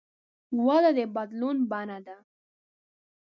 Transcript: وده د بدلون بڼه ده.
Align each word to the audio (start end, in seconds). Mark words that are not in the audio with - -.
وده 0.65 0.91
د 0.97 0.99
بدلون 1.15 1.57
بڼه 1.71 1.97
ده. 2.07 2.17